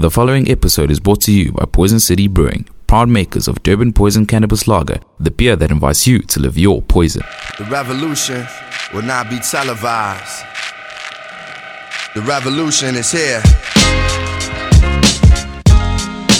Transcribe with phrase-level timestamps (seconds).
[0.00, 3.92] The following episode is brought to you by Poison City Brewing, proud makers of Durban
[3.92, 7.24] Poison Cannabis Lager, the beer that invites you to live your poison.
[7.58, 8.46] The revolution
[8.94, 10.44] will not be televised.
[12.14, 13.42] The revolution is here.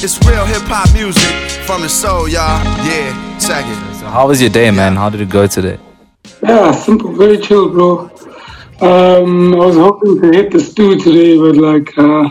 [0.05, 2.63] It's real hip hop music from the soul, y'all.
[2.87, 3.97] Yeah, check it.
[3.97, 4.95] So how was your day, man?
[4.95, 5.81] How did it go today?
[6.45, 8.03] Yeah, simple, very chill, bro.
[8.81, 12.29] Um, I was hoping to hit the stew today, but like, uh,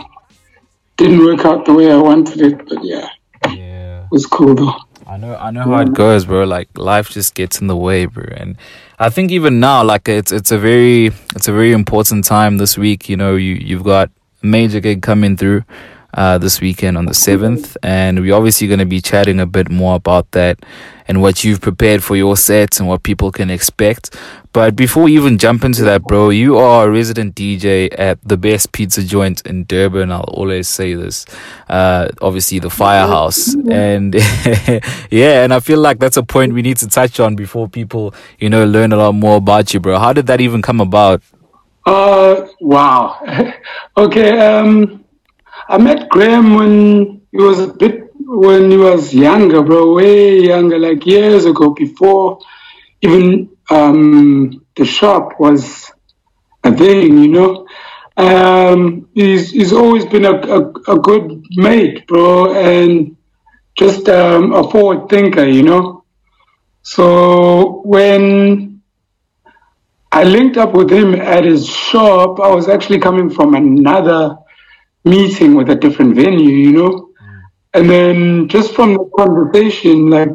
[0.98, 2.58] didn't work out the way I wanted it.
[2.68, 3.08] But yeah,
[3.46, 4.02] Yeah.
[4.04, 4.74] it was cool though.
[5.06, 6.44] I know, I know how it goes, bro.
[6.44, 8.24] Like life just gets in the way, bro.
[8.36, 8.56] And
[8.98, 12.76] I think even now, like it's it's a very it's a very important time this
[12.76, 13.08] week.
[13.08, 14.10] You know, you you've got
[14.42, 15.64] a major gig coming through
[16.12, 19.70] uh, this weekend on the seventh, and we're obviously going to be chatting a bit
[19.70, 20.58] more about that
[21.08, 24.14] and what you've prepared for your sets and what people can expect.
[24.52, 28.36] But before we even jump into that, bro, you are a resident DJ at the
[28.36, 30.12] best pizza joint in Durban.
[30.12, 31.26] I'll always say this.
[31.68, 34.14] Uh, obviously, the Firehouse, and
[35.10, 38.14] yeah, and I feel like that's a point we need to touch on before people,
[38.38, 39.98] you know, learn a lot more about you, bro.
[39.98, 41.22] How did that even come about?
[41.86, 43.18] Uh, wow.
[43.96, 44.38] okay.
[44.38, 45.04] Um,
[45.68, 50.78] I met Graham when he was a bit when he was younger, bro, way younger,
[50.78, 52.40] like years ago, before
[53.02, 55.90] even um the shop was
[56.64, 57.66] a thing, you know.
[58.16, 63.16] Um, he's he's always been a, a, a good mate, bro, and
[63.76, 66.04] just um, a forward thinker, you know.
[66.82, 68.82] So when
[70.12, 74.36] I linked up with him at his shop, I was actually coming from another
[75.04, 77.07] meeting with a different venue, you know.
[77.78, 80.30] And then just from the conversation, like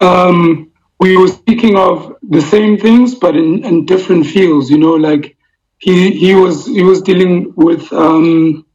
[0.00, 4.70] um, we were speaking of the same things, but in, in different fields.
[4.70, 5.36] You know, like
[5.78, 8.66] he he was he was dealing with um,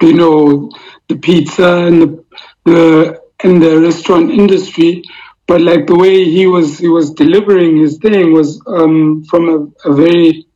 [0.00, 0.70] you know
[1.08, 2.24] the pizza and the
[2.64, 5.02] the and the restaurant industry,
[5.46, 9.90] but like the way he was he was delivering his thing was um, from a,
[9.90, 10.46] a very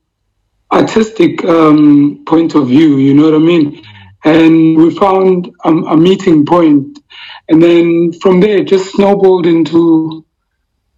[0.72, 2.98] artistic um, point of view.
[2.98, 3.85] You know what I mean?
[4.26, 7.00] And we found um, a meeting point,
[7.48, 10.26] and then from there it just snowballed into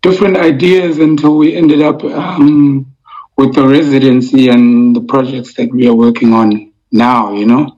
[0.02, 2.96] different ideas until we ended up um,
[3.36, 7.34] with the residency and the projects that we are working on now.
[7.34, 7.77] You know.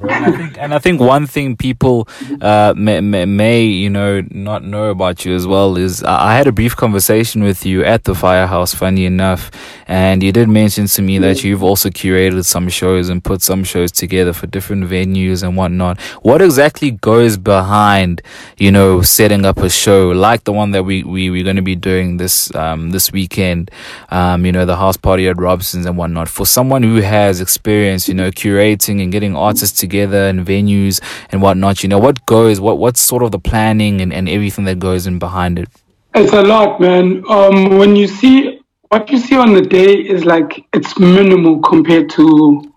[0.00, 0.10] Bro.
[0.10, 2.08] And I think, and I think one thing people
[2.40, 6.36] uh, may, may, may, you know, not know about you as well is I I
[6.36, 9.50] had a brief conversation with you at the Firehouse, funny enough,
[9.88, 13.64] and you did mention to me that you've also curated some shows and put some
[13.64, 16.00] shows together for different venues and whatnot.
[16.22, 18.22] What exactly goes behind,
[18.56, 21.62] you know, setting up a show like the one that we, we, we're going to
[21.62, 23.70] be doing this, um, this weekend,
[24.10, 26.28] um, you know, the house party at Robson's and whatnot.
[26.28, 31.00] For someone who has experience, you know, curating and getting artists together and venues
[31.30, 34.64] and whatnot, you know, what goes, what, what's sort of the planning and, and everything
[34.64, 35.68] that goes in behind it?
[36.14, 37.22] It's a lot, man.
[37.28, 42.08] Um, when you see what you see on the day is like it's minimal compared
[42.10, 42.72] to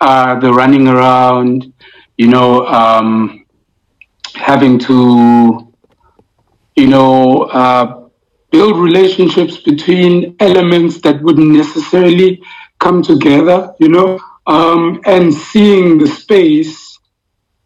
[0.00, 1.72] uh, the running around,
[2.16, 3.44] you know, um,
[4.34, 5.72] having to,
[6.76, 8.08] you know, uh,
[8.50, 12.42] build relationships between elements that wouldn't necessarily
[12.78, 16.98] come together, you know, um, and seeing the space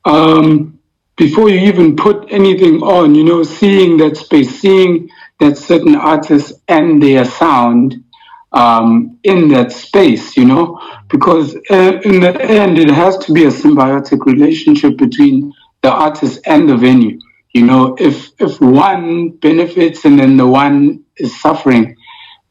[0.04, 0.78] um,
[1.16, 5.08] before you even put anything on, you know, seeing that space, seeing
[5.38, 8.04] that certain artists and their sound
[8.52, 13.44] um, in that space, you know, because uh, in the end, it has to be
[13.44, 15.52] a symbiotic relationship between
[15.82, 17.18] the artist and the venue.
[17.52, 21.97] You know, if if one benefits and then the one is suffering,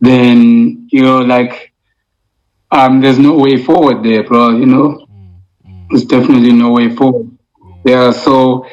[0.02, 1.69] then you know, like,
[2.72, 4.50] um, there's no way forward there, bro.
[4.50, 5.08] You know,
[5.90, 7.30] there's definitely no way forward.
[7.86, 8.66] Yeah, so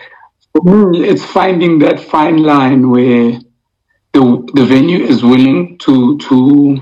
[0.53, 3.39] for me, it's finding that fine line where
[4.13, 6.79] the the venue is willing to to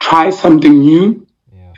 [0.00, 1.26] try something new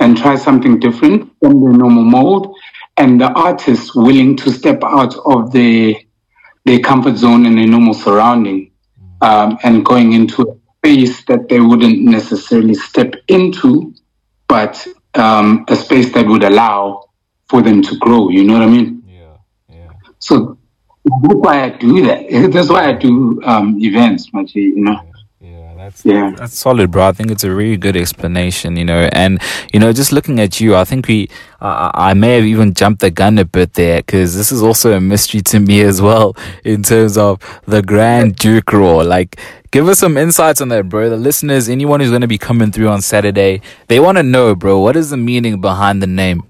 [0.01, 2.57] and try something different from the normal mold,
[2.97, 5.95] and the artist willing to step out of their
[6.65, 8.71] their comfort zone and their normal surrounding,
[9.21, 13.95] um, and going into a space that they wouldn't necessarily step into,
[14.49, 17.09] but um, a space that would allow
[17.49, 18.31] for them to grow.
[18.31, 19.03] You know what I mean?
[19.07, 19.37] Yeah,
[19.69, 19.93] yeah.
[20.19, 20.59] So
[21.05, 22.27] that's why I do that.
[22.53, 25.01] That's why I do um, events, Machi, you know.
[25.79, 26.33] Yeah, that's Yeah.
[26.37, 27.09] that's solid, bro.
[27.09, 29.09] I think it's a really good explanation, you know.
[29.13, 29.41] And
[29.73, 31.29] you know, just looking at you, I think we,
[31.61, 34.93] uh, I may have even jumped the gun a bit there because this is also
[34.97, 38.97] a mystery to me as well in terms of the Grand Duke Raw.
[38.99, 39.39] Like,
[39.71, 41.09] give us some insights on that, bro.
[41.11, 44.55] The listeners, anyone who's going to be coming through on Saturday, they want to know,
[44.55, 44.81] bro.
[44.81, 46.43] What is the meaning behind the name?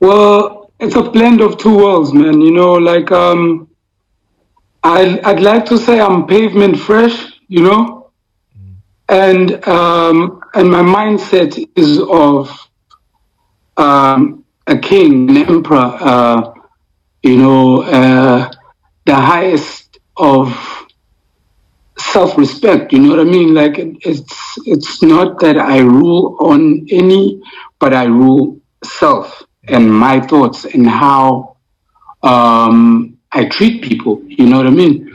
[0.00, 2.40] Well, it's a blend of two worlds, man.
[2.40, 3.68] You know, like um,
[4.82, 8.03] I I'd like to say I'm pavement fresh, you know,
[9.14, 12.50] and um, and my mindset is of
[13.76, 16.52] um, a king, an emperor, uh,
[17.22, 18.50] you know, uh,
[19.06, 20.52] the highest of
[21.96, 22.92] self-respect.
[22.92, 23.54] You know what I mean?
[23.54, 27.40] Like it's it's not that I rule on any,
[27.78, 31.56] but I rule self and my thoughts and how
[32.24, 34.22] um, I treat people.
[34.26, 35.14] You know what I mean?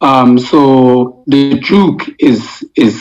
[0.00, 3.00] Um, so the juke is is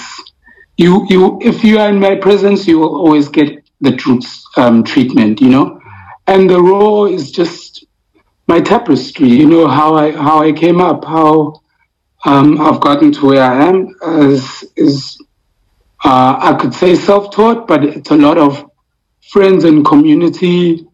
[0.77, 4.25] you you if you are in my presence, you will always get the truth
[4.57, 5.41] um, treatment.
[5.41, 5.81] You know,
[6.27, 7.85] and the raw is just
[8.47, 9.29] my tapestry.
[9.29, 11.61] You know how I how I came up, how
[12.25, 13.95] um, I've gotten to where I am.
[14.31, 15.17] Is is
[16.03, 18.69] uh, I could say self-taught, but it's a lot of
[19.31, 20.85] friends and community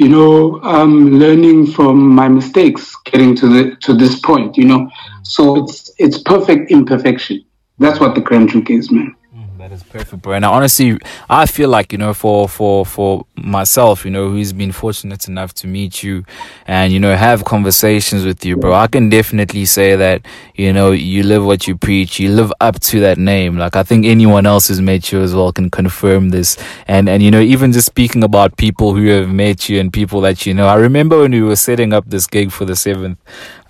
[0.00, 4.88] you know, um, learning from my mistakes, getting to the to this point, you know.
[5.24, 7.44] So it's it's perfect imperfection.
[7.80, 9.16] That's what the Grand Duke is, man.
[9.34, 10.34] Mm, that is perfect, bro.
[10.34, 10.98] And I honestly,
[11.30, 15.54] I feel like you know, for for for myself, you know, who's been fortunate enough
[15.54, 16.26] to meet you,
[16.66, 18.74] and you know, have conversations with you, bro.
[18.74, 20.26] I can definitely say that
[20.60, 22.20] you know, you live what you preach.
[22.20, 23.56] You live up to that name.
[23.56, 26.58] Like I think anyone else who's met you as well can confirm this.
[26.86, 30.20] And and you know, even just speaking about people who have met you and people
[30.20, 30.66] that you know.
[30.66, 33.18] I remember when we were setting up this gig for the seventh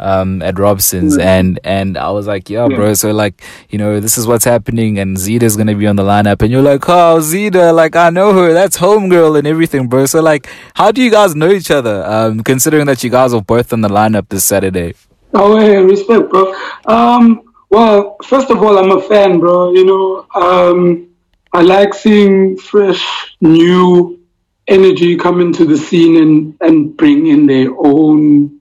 [0.00, 2.94] um, at Robson's, and and I was like, yeah, bro.
[2.94, 6.42] So like, you know, this is what's happening, and Zita's gonna be on the lineup,
[6.42, 10.06] and you're like, oh, Zita, like I know her, that's homegirl and everything, bro.
[10.06, 12.04] So like, how do you guys know each other?
[12.04, 14.94] Um, considering that you guys are both on the lineup this Saturday.
[15.32, 16.54] Oh, hey, respect, bro.
[16.86, 19.72] Um, well, first of all, I'm a fan, bro.
[19.72, 21.08] You know, um,
[21.52, 24.18] I like seeing fresh, new
[24.66, 28.59] energy come into the scene and and bring in their own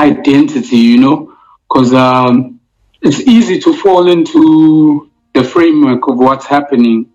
[0.00, 0.76] identity.
[0.92, 1.36] You know,
[1.68, 2.60] because um,
[3.02, 7.06] it's easy to fall into the framework of what's happening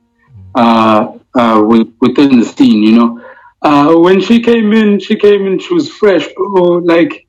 [0.56, 2.82] uh, uh, with, within the scene.
[2.84, 3.10] You know,
[3.62, 6.78] uh, when she came in, she came in, she was fresh, bro.
[6.94, 7.28] Like,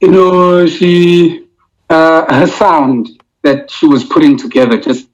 [0.00, 1.46] you know, she
[1.88, 3.08] uh, her sound
[3.42, 5.08] that she was putting together just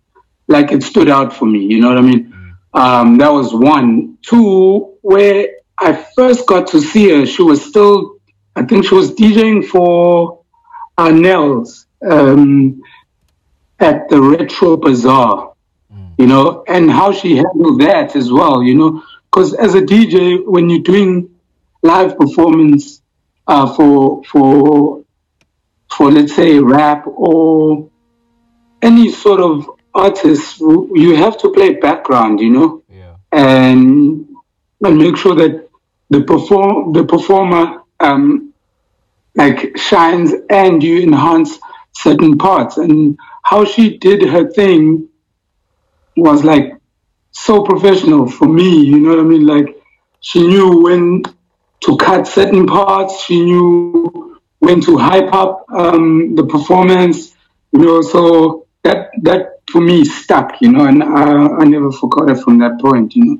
[0.49, 1.61] like it stood out for me.
[1.61, 2.35] You know what I mean?
[2.75, 4.19] Um, that was one.
[4.23, 8.16] Two, where I first got to see her, she was still,
[8.57, 10.41] I think she was DJing for
[10.99, 11.87] Nels.
[12.03, 12.83] Um,
[13.79, 15.53] at the Retro Bazaar,
[15.93, 16.15] mm.
[16.19, 20.45] you know, and how she handled that as well, you know, because as a DJ,
[20.45, 21.35] when you're doing
[21.83, 23.03] live performance
[23.47, 25.05] uh, for for
[25.91, 27.89] for let's say rap or
[28.83, 33.17] any sort of artist, you have to play background, you know, yeah.
[33.33, 34.27] and
[34.83, 35.69] and make sure that
[36.11, 38.46] the perform the performer um,
[39.37, 41.59] like shines and you enhance
[41.93, 45.09] certain parts and how she did her thing
[46.17, 46.73] was like
[47.31, 48.85] so professional for me.
[48.85, 49.47] You know what I mean?
[49.47, 49.77] Like
[50.21, 51.23] she knew when
[51.81, 53.25] to cut certain parts.
[53.25, 57.35] She knew when to hype up um, the performance.
[57.73, 60.61] You know, so that that for me stuck.
[60.61, 63.15] You know, and I, I never forgot it from that point.
[63.15, 63.39] You know.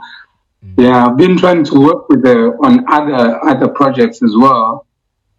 [0.65, 0.83] Mm-hmm.
[0.83, 4.86] Yeah, I've been trying to work with her on other other projects as well.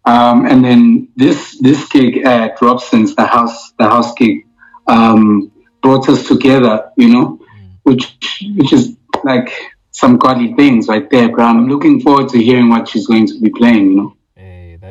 [0.08, 4.46] Um, and then this this gig at Robson's, the house the house gig,
[4.86, 7.38] um, brought us together, you know,
[7.82, 8.16] which
[8.56, 9.50] which is like
[9.90, 11.28] some godly things right there.
[11.28, 14.16] But I'm looking forward to hearing what she's going to be playing, you know.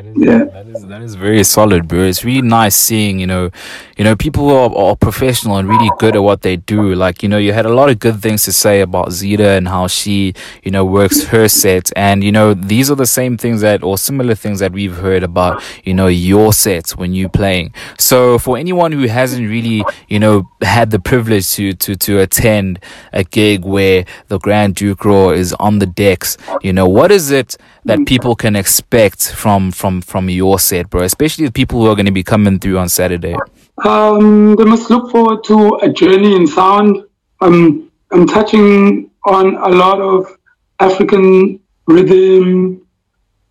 [0.07, 0.43] Is, yeah.
[0.45, 2.03] that is that is very solid, bro.
[2.03, 3.51] It's really nice seeing, you know,
[3.97, 6.95] you know, people who are, are, professional and really good at what they do.
[6.95, 9.67] Like, you know, you had a lot of good things to say about Zita and
[9.67, 10.33] how she,
[10.63, 11.91] you know, works her set.
[11.95, 15.23] And, you know, these are the same things that or similar things that we've heard
[15.23, 17.73] about, you know, your sets when you're playing.
[17.99, 22.79] So for anyone who hasn't really, you know, had the privilege to to to attend
[23.13, 27.31] a gig where the Grand Duke Raw is on the decks, you know, what is
[27.31, 31.03] it that people can expect from from from your set, bro?
[31.03, 33.35] Especially the people who are going to be coming through on Saturday.
[33.83, 37.03] Um, they must look forward to a journey in sound.
[37.41, 40.37] Um, I'm touching on a lot of
[40.79, 42.85] African rhythm,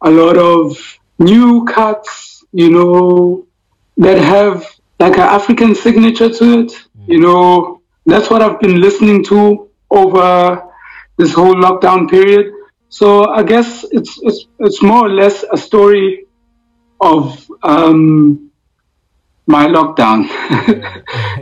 [0.02, 3.46] a lot of new cuts, you know,
[3.96, 4.64] that have
[4.98, 6.72] like an African signature to it.
[6.72, 7.08] Mm.
[7.08, 10.62] You know, that's what I've been listening to over
[11.16, 12.52] this whole lockdown period.
[12.88, 16.26] So I guess it's it's it's more or less a story
[17.00, 18.50] of um,
[19.46, 20.24] my lockdown.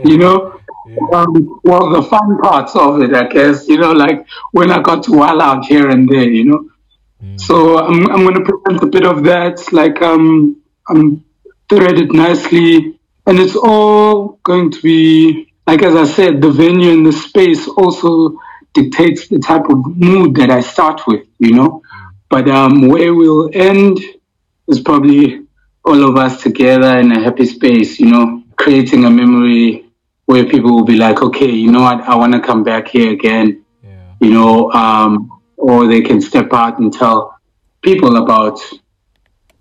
[0.05, 1.19] you know, yeah.
[1.19, 3.67] um, well, the fun parts of it, I guess.
[3.67, 6.29] You know, like when I got to wild out here and there.
[6.29, 6.69] You know,
[7.25, 7.39] Mm.
[7.39, 9.71] So I'm I'm going to present a bit of that.
[9.71, 11.23] Like um, I'm
[11.69, 17.05] threaded nicely, and it's all going to be like as I said, the venue and
[17.05, 18.39] the space also
[18.75, 21.81] dictates the type of mood that I start with, you know.
[22.29, 23.99] But um, where we'll end
[24.67, 25.45] is probably
[25.83, 29.85] all of us together in a happy space, you know, creating a memory
[30.25, 33.11] where people will be like, okay, you know what, I want to come back here
[33.11, 34.13] again, yeah.
[34.19, 37.37] you know, um, or they can step out and tell
[37.81, 38.59] people about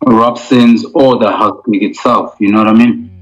[0.07, 3.14] Robson's or the house itself, you know what I mean?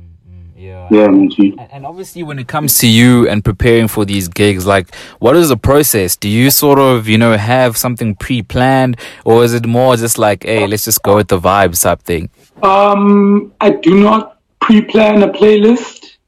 [0.93, 1.07] Yeah.
[1.07, 5.37] And, and obviously, when it comes to you and preparing for these gigs, like, what
[5.37, 6.17] is the process?
[6.17, 10.45] Do you sort of, you know, have something pre-planned, or is it more just like,
[10.45, 12.29] hey, let's just go with the vibes type thing?
[12.63, 16.19] Um, I do not pre-plan a playlist,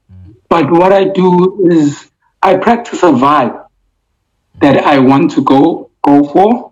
[0.49, 2.09] but what I do is
[2.41, 3.67] I practice a vibe
[4.61, 6.71] that I want to go go for,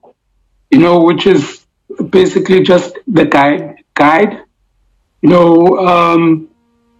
[0.71, 1.63] you know, which is
[2.09, 4.41] basically just the guide guide.
[5.21, 6.49] You know, um,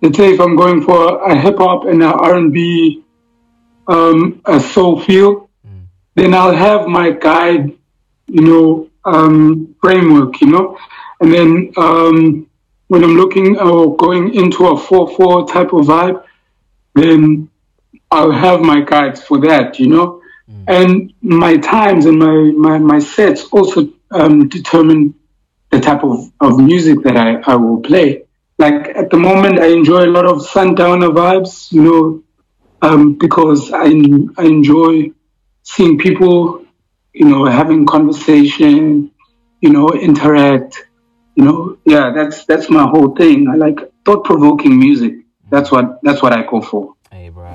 [0.04, 3.04] let's say if I'm going for a hip hop and a R&B,
[3.88, 5.86] um, a soul feel, mm.
[6.16, 7.72] then I'll have my guide,
[8.28, 10.78] you know, um, framework, you know,
[11.22, 12.48] and then um,
[12.88, 16.24] when I'm looking or going into a four four type of vibe,
[16.96, 17.50] then
[18.12, 20.64] I'll have my guides for that, you know, mm.
[20.68, 25.16] and my times and my my, my sets also um, determine
[25.72, 28.24] the type of, of music that I, I will play
[28.64, 32.24] like at the moment, I enjoy a lot of sundowner vibes, you know,
[32.82, 33.88] um, because I,
[34.42, 35.12] I enjoy
[35.64, 36.66] seeing people,
[37.14, 39.12] you know, having conversation,
[39.60, 40.88] you know, interact,
[41.36, 43.50] you know, yeah, that's that's my whole thing.
[43.50, 45.14] I like thought provoking music.
[45.50, 46.96] That's what that's what I go for.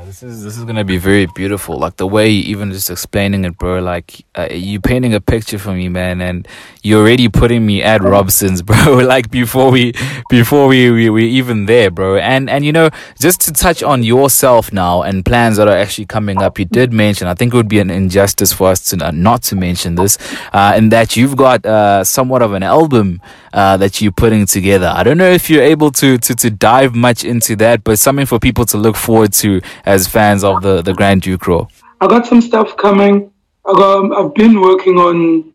[0.08, 1.76] This is this is gonna be very beautiful.
[1.76, 3.82] Like the way you even just explaining it, bro.
[3.82, 6.48] Like uh, you painting a picture for me, man, and
[6.82, 8.94] you're already putting me at Robson's, bro.
[9.04, 9.92] like before we
[10.30, 12.16] before we, we we even there, bro.
[12.16, 12.88] And and you know,
[13.20, 16.58] just to touch on yourself now and plans that are actually coming up.
[16.58, 17.28] You did mention.
[17.28, 20.16] I think it would be an injustice for us to uh, not to mention this,
[20.54, 23.20] uh, in that you've got uh, somewhat of an album
[23.52, 24.92] uh, that you're putting together.
[24.94, 28.26] I don't know if you're able to, to, to dive much into that, but something
[28.26, 31.66] for people to look forward to as fans of the, the Grand Duke Raw.
[32.00, 33.32] I got some stuff coming.
[33.66, 35.54] I got, I've been working on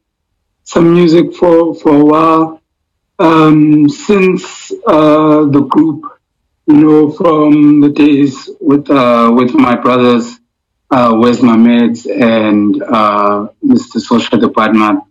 [0.64, 2.62] some music for, for a while.
[3.20, 6.04] Um, since uh, the group,
[6.68, 10.40] you know, from the days with uh, with my brothers,
[10.90, 14.00] uh, Where's My Meds and uh, Mr.
[14.00, 15.04] Social Department.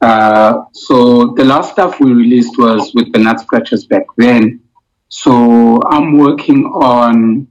[0.00, 4.60] Uh, so the last stuff we released was with the Nut Scratchers back then.
[5.08, 7.48] So I'm working on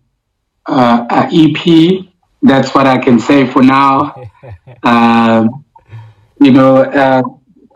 [0.65, 2.05] uh, an EP.
[2.41, 4.15] That's what I can say for now.
[4.83, 5.65] Um,
[6.41, 7.23] you know, uh,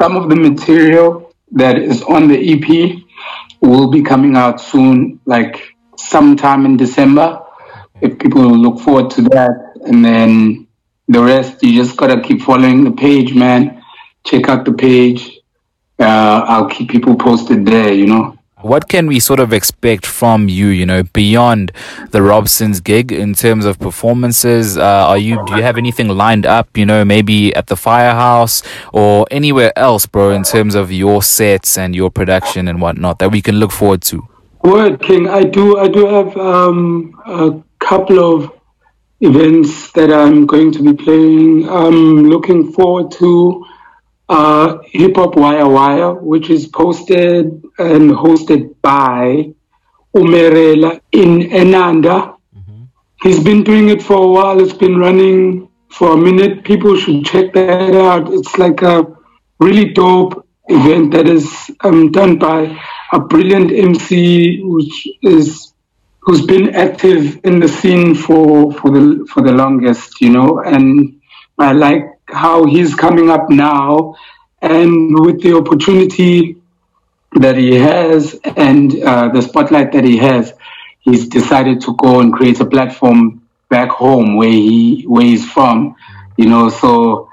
[0.02, 3.02] some of the material that is on the EP
[3.62, 7.42] will be coming out soon, like sometime in December.
[8.02, 10.68] If people look forward to that, and then
[11.08, 13.78] the rest, you just gotta keep following the page, man
[14.28, 15.40] check out the page.
[16.00, 18.37] Uh, I'll keep people posted there, you know.
[18.68, 21.72] What can we sort of expect from you, you know, beyond
[22.12, 24.78] the Robson's gig in terms of performances?
[24.78, 28.62] Uh, are you, do you have anything lined up, you know, maybe at the firehouse
[28.92, 33.32] or anywhere else, bro, in terms of your sets and your production and whatnot that
[33.32, 34.28] we can look forward to?
[34.64, 38.52] Word King, I do, I do have um, a couple of
[39.22, 41.70] events that I'm going to be playing.
[41.70, 43.66] I'm looking forward to
[44.30, 47.46] uh, Hip Hop Wire Wire, which is posted
[47.78, 49.54] and hosted by
[50.16, 52.36] Umerela in Inanda.
[52.56, 52.84] Mm-hmm.
[53.22, 54.60] He's been doing it for a while.
[54.60, 56.64] It's been running for a minute.
[56.64, 58.32] People should check that out.
[58.34, 59.06] It's like a
[59.60, 62.78] really dope event that is um, done by
[63.14, 65.74] a brilliant MC which is
[66.20, 71.22] who's been active in the scene for for the for the longest, you know, and
[71.58, 74.16] I like how he's coming up now
[74.62, 76.58] and with the opportunity
[77.34, 80.54] that he has and uh, the spotlight that he has,
[81.00, 85.96] he's decided to go and create a platform back home where he where he's from.
[86.38, 87.30] You know, so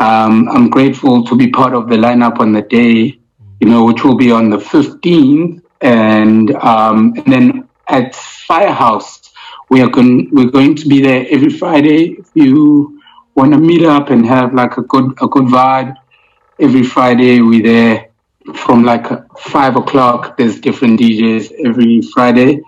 [0.00, 3.18] um, I'm grateful to be part of the lineup on the day.
[3.60, 9.32] You know, which will be on the 15th, and um, and then at Firehouse,
[9.70, 12.16] we are going we're going to be there every Friday.
[12.18, 12.95] If you
[13.36, 15.94] want to meet up and have like a good a good vibe.
[16.58, 18.08] Every Friday we there
[18.54, 19.06] from like
[19.38, 20.36] five o'clock.
[20.38, 22.62] There's different DJs every Friday,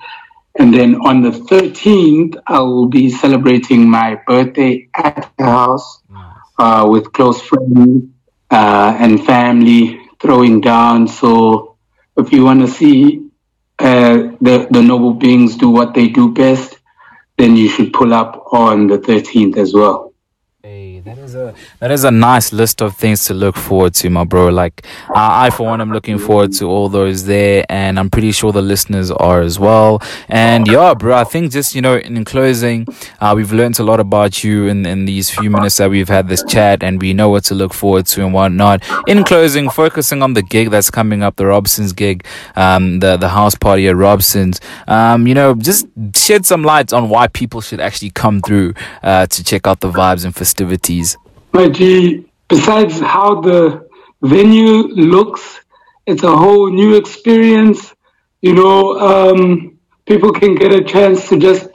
[0.59, 6.03] and then on the thirteenth I will be celebrating my birthday at the house
[6.59, 8.11] uh, with close friends
[8.51, 11.09] uh, and family throwing down.
[11.09, 11.77] So
[12.17, 13.31] if you want to see
[13.79, 16.79] uh, the the noble beings do what they do best,
[17.39, 20.08] then you should pull up on the 13th as well.
[21.29, 24.09] Hey, that is a that is a nice list of things to look forward to,
[24.09, 24.49] my bro.
[24.49, 28.33] Like I, I for one, am looking forward to all those there, and I'm pretty
[28.33, 30.01] sure the listeners are as well.
[30.29, 32.87] And yeah, bro, I think just you know, in closing,
[33.21, 36.29] uh, we've learned a lot about you in in these few minutes that we've had
[36.29, 38.83] this chat, and we know what to look forward to and whatnot.
[39.07, 42.25] In closing, focusing on the gig that's coming up, the Robson's gig,
[42.57, 44.61] um, the the house party at Robson's.
[44.87, 49.27] Um, you know, just shed some light on why people should actually come through uh,
[49.27, 51.18] to check out the vibes and festivities
[51.53, 53.89] My G, besides how the
[54.23, 55.61] venue looks,
[56.07, 57.95] it's a whole new experience.
[58.43, 61.69] You know, um, people can get a chance to just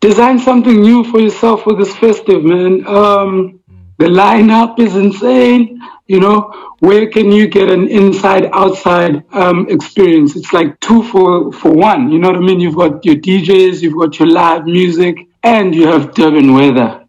[0.00, 2.86] design something new for yourself for this festive, man.
[2.86, 3.60] Um,
[3.98, 5.80] the lineup is insane.
[6.06, 10.36] You know, where can you get an inside outside um, experience?
[10.36, 12.10] It's like two for, for one.
[12.10, 12.60] You know what I mean?
[12.60, 17.03] You've got your DJs, you've got your live music, and you have Durban weather.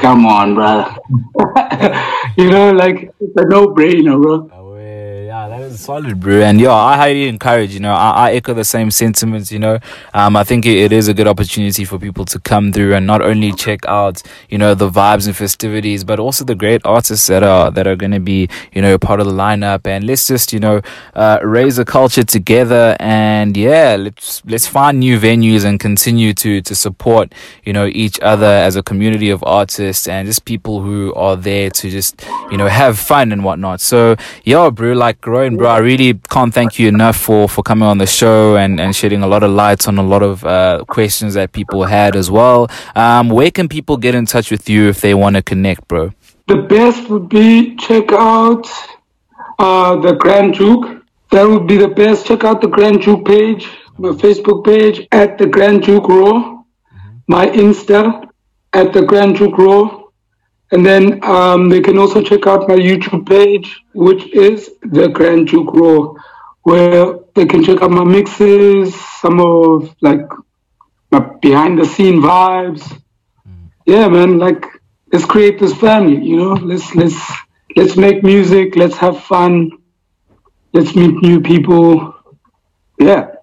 [0.00, 0.94] Come on, brother.
[2.36, 4.50] you know, like it's a no-brainer, bro.
[5.76, 6.40] Solid, bro.
[6.40, 7.74] And yeah, I highly encourage.
[7.74, 9.52] You know, I, I echo the same sentiments.
[9.52, 9.78] You know,
[10.14, 13.06] um, I think it, it is a good opportunity for people to come through and
[13.06, 17.26] not only check out, you know, the vibes and festivities, but also the great artists
[17.26, 19.86] that are that are going to be, you know, part of the lineup.
[19.86, 20.80] And let's just, you know,
[21.14, 22.96] uh, raise a culture together.
[22.98, 28.18] And yeah, let's let's find new venues and continue to to support, you know, each
[28.20, 32.56] other as a community of artists and just people who are there to just, you
[32.56, 33.82] know, have fun and whatnot.
[33.82, 35.65] So yeah, bro, like growing, bro.
[35.68, 39.22] I really can't thank you enough for, for coming on the show and, and shedding
[39.22, 42.68] a lot of light on a lot of uh, questions that people had as well.
[42.94, 46.12] Um, where can people get in touch with you if they want to connect, bro?
[46.46, 48.66] The best would be check out
[49.58, 51.04] uh, the Grand Duke.
[51.30, 52.26] That would be the best.
[52.26, 53.68] Check out the Grand Duke page,
[53.98, 57.16] my Facebook page at the Grand Duke Raw, mm-hmm.
[57.26, 58.28] my Insta
[58.72, 60.05] at the Grand Duke Raw.
[60.72, 65.48] And then um, they can also check out my YouTube page, which is the Grand
[65.48, 66.14] Duke Raw,
[66.62, 70.26] where they can check out my mixes, some of like
[71.12, 72.82] my behind the scene vibes.
[73.48, 73.70] Mm.
[73.86, 74.66] Yeah, man, like
[75.12, 76.54] let's create this family, you know.
[76.54, 77.20] Let's let's
[77.76, 79.70] let's make music, let's have fun,
[80.72, 82.12] let's meet new people.
[82.98, 83.35] Yeah.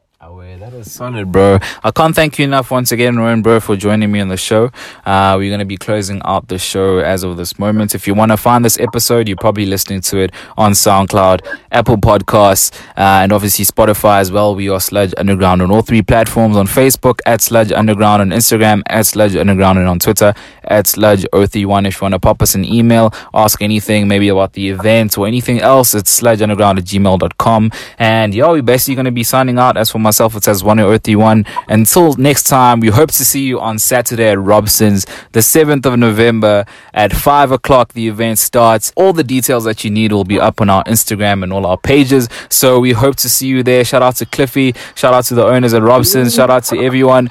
[0.84, 1.60] Solid, bro.
[1.84, 4.70] I can't thank you enough once again, Rowan, bro, for joining me on the show.
[5.06, 7.96] Uh, we're going to be closing out the show as of this moment.
[7.96, 11.98] If you want to find this episode, you're probably listening to it on SoundCloud, Apple
[11.98, 14.56] Podcasts, uh, and obviously Spotify as well.
[14.56, 18.82] We are Sludge Underground on all three platforms on Facebook at Sludge Underground, on Instagram
[18.88, 20.34] at Sludge Underground, and on Twitter
[20.66, 21.88] at Sludge031.
[21.88, 25.28] If you want to pop us an email, ask anything, maybe about the event or
[25.28, 27.72] anything else, it's sludgeunderground at gmail.com.
[28.00, 29.78] And yeah, we're basically going to be signing out.
[29.78, 30.36] As for myself,
[30.80, 31.46] as 1031.
[31.68, 35.98] Until next time, we hope to see you on Saturday at Robson's, the 7th of
[35.98, 37.94] November at 5 o'clock.
[37.94, 38.92] The event starts.
[38.96, 41.78] All the details that you need will be up on our Instagram and all our
[41.78, 42.30] pages.
[42.50, 43.84] So we hope to see you there.
[43.84, 44.74] Shout out to Cliffy.
[44.96, 46.36] Shout out to the owners at Robson's.
[46.36, 47.30] Shout out to everyone.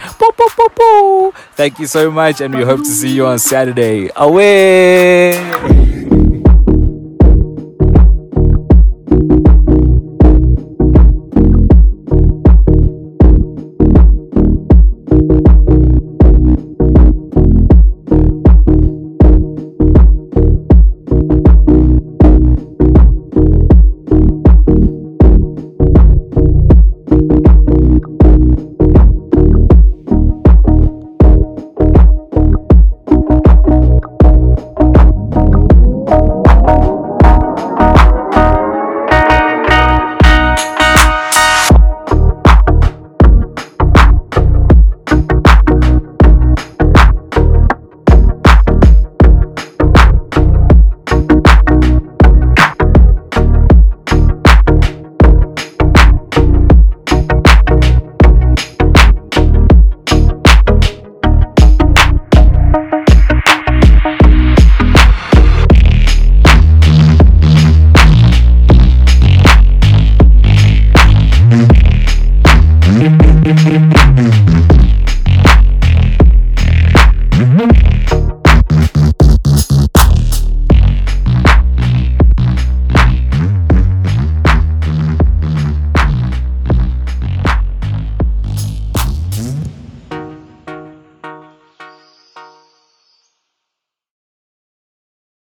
[1.55, 4.11] Thank you so much, and we hope to see you on Saturday.
[4.17, 5.92] Away!